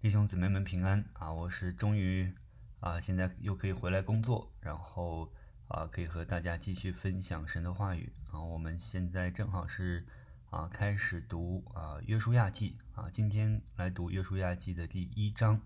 [0.00, 1.32] 弟兄姊妹们平安啊！
[1.32, 2.32] 我是终于
[2.78, 5.28] 啊，现在又可以回来工作，然后
[5.66, 8.40] 啊，可以和大家继续分享神的话语啊。
[8.40, 10.06] 我们现在正好是
[10.50, 15.60] 啊，开始读啊约书亚记啊，今天来读约书亚记的第一章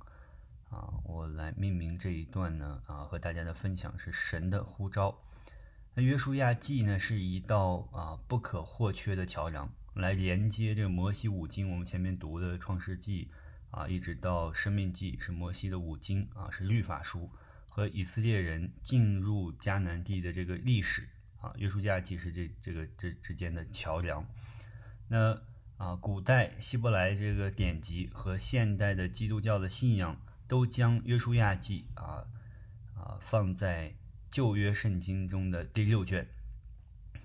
[0.70, 0.94] 啊。
[1.04, 5.14] 我来命名这一段呢啊，和大家的分享是神的呼召。
[5.92, 11.70] 那约书亚记呢，是一道啊不可或缺的桥梁，来连接这个摩西五经。
[11.70, 13.28] 我们前面读的创世纪。
[13.73, 17.30] 啊，一直到《生命记》是摩西的五经啊，是律法书，
[17.71, 21.08] 和以色列人进入迦南地的这个历史
[21.40, 24.27] 啊，《约书亚记》是这这个这之间的桥梁。
[25.08, 25.43] 那
[25.79, 32.27] 啊，古代希伯来这个典籍和现代的基督教的信仰都将《约书亚记》啊
[32.94, 33.94] 啊放在
[34.30, 36.28] 旧约圣经中的第六卷。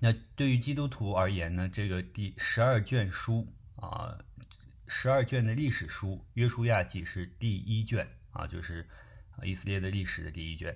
[0.00, 4.18] 那对于基督徒而言呢，这个第十二卷书啊。
[4.90, 8.88] 十二卷的历史书《约书亚记》是第一卷啊，就是
[9.42, 10.74] 以色列的历史的第一卷。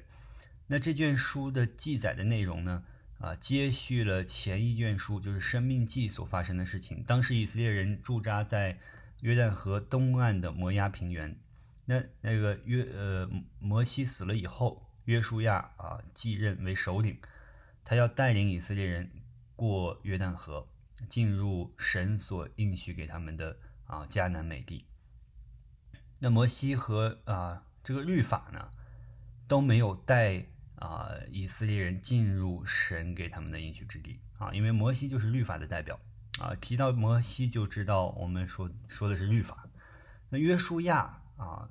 [0.67, 2.85] 那这卷书的记载的内容呢，
[3.19, 7.03] 啊，接续了前一卷书，就是《生命记》所发生的事情。
[7.05, 8.79] 当时以色列人驻扎在
[9.23, 11.35] 约旦河东岸的摩押平原。
[11.87, 17.19] 那那个约呃摩西死了以后，约书亚啊继任为首领，
[17.83, 19.11] 他要带领以色列人
[19.57, 20.69] 过约旦河，
[21.09, 23.57] 进入神所应许给他们的。
[23.93, 24.87] 啊，迦南美地。
[26.19, 28.71] 那摩西和啊这个律法呢，
[29.47, 36.01] 都没有带啊以色列人进入神给他们的应许之地啊，因为摩西就是律法的代表
[36.41, 36.55] 啊。
[36.55, 39.69] 提到摩西就知道我们说说的是律法。
[40.31, 41.69] 那约书亚啊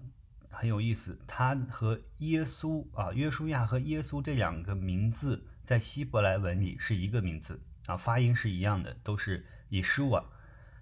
[0.51, 10.23] 很有意思，他和耶稣啊约书亚和耶稣这两个名字在希伯来文里是一个名字啊，发音是一样的，都是以书瓦。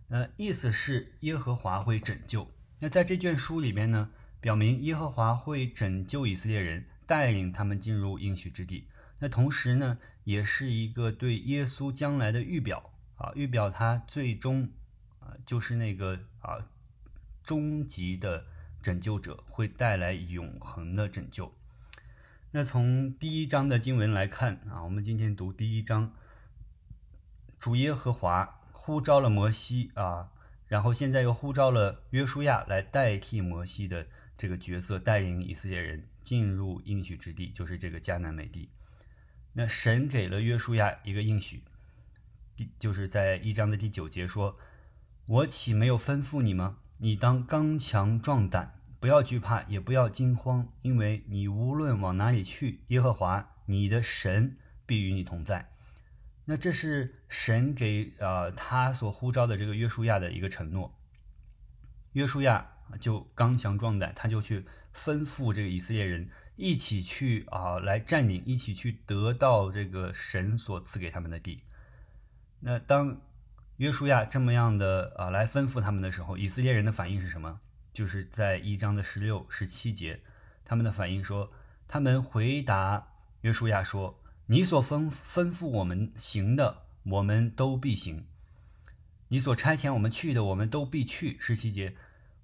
[0.09, 2.49] 呃，意思是耶和华会拯救。
[2.79, 4.09] 那在这卷书里面呢，
[4.41, 8.87] 表明耶和华会拯救以色列人，带领他们进入应许之地。
[9.19, 14.71] 那同时呢，也是一个对耶稣将来的预表啊，预表他最终
[15.20, 16.58] 啊，就是那个啊，
[17.43, 18.47] 终极的
[18.81, 21.53] 拯救者，会带来永恒的拯救。
[22.49, 26.15] 那从第一章的经文来看啊，我们今天读第一章，
[27.59, 28.55] 主耶和华。
[28.81, 30.31] 呼召了摩西啊，
[30.65, 34.07] 然后现在又呼召了约书亚来代替摩西的
[34.37, 38.69] 这个角色，带领以色列人进入应许之地，就是这个迦南美地。
[39.51, 41.61] 那神给了约书亚一个应许，
[42.55, 44.57] 第就是在一章的第九节说
[45.27, 46.77] ：“我岂没有吩咐你吗？
[46.99, 55.69] 你当刚强壮胆，不要惧怕，也不要惊慌，因为你无论往哪里去，耶和华你的神必与你同在。”
[56.49, 60.99] 那这是神给呃他所呼召的这个约书亚的一个承诺。
[62.14, 62.67] 约书亚
[62.99, 71.61] 就刚强壮胆，他就去吩咐这个以色列人一起去啊来占领，一起去得到这个神所赐给他们的地。
[72.61, 73.21] 那当
[73.77, 77.59] 约书亚这么样的啊来吩咐他们的时候，以色列人的反应是什么？
[77.93, 80.20] 就是在一章的十六、十七节，
[80.65, 81.54] 他们的反应说，
[81.88, 83.09] 他们回答
[83.42, 84.20] 约书亚说。
[84.52, 88.23] 你所吩吩咐我们行的，我们都必行；
[89.27, 91.37] 你所差遣我们去的，我们都必去。
[91.39, 91.95] 十七节，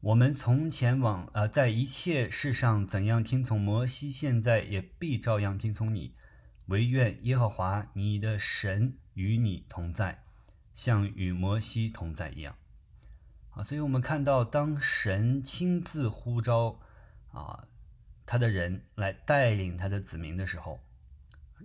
[0.02, 6.14] 我们从前往呃，在一切事上怎样听从摩西，现在也必照样听从你。
[6.68, 10.24] 唯愿耶和华你的神与你同在，
[10.76, 12.56] 像与摩西同在一样。
[13.50, 16.80] 啊，所以我们看到，当神亲自呼召
[17.32, 17.68] 啊
[18.28, 20.80] 他的人来带领他的子民的时候。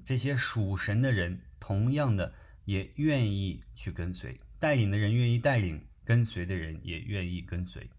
[0.04, 2.34] 这些属神的人，同样的
[2.64, 7.90] 也愿意去跟随，带领的人愿意带领，跟随的人也愿意跟随。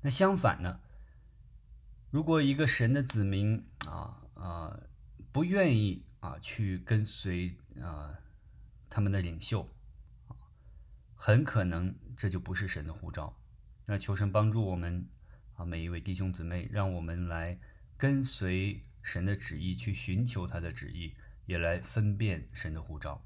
[0.00, 0.80] 那相反呢？
[2.10, 4.80] 如果一个神的子民啊啊
[5.32, 8.18] 不愿意啊去跟随啊
[8.90, 9.66] 他们的领袖，
[11.14, 13.34] 很可能这就不是神的呼召。
[13.86, 15.08] 那求神帮助我们
[15.54, 17.58] 啊每一位弟兄姊妹，让我们来
[17.96, 21.14] 跟随神的旨意，去寻求他的旨意。
[21.46, 23.22] 也来分辨神的护照。